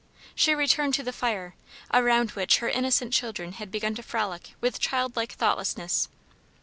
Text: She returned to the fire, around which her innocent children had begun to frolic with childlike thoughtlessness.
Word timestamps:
She 0.33 0.55
returned 0.55 0.95
to 0.95 1.03
the 1.03 1.13
fire, 1.13 1.53
around 1.93 2.31
which 2.31 2.57
her 2.57 2.67
innocent 2.67 3.13
children 3.13 3.51
had 3.51 3.69
begun 3.69 3.93
to 3.93 4.01
frolic 4.01 4.55
with 4.59 4.79
childlike 4.79 5.33
thoughtlessness. 5.33 6.09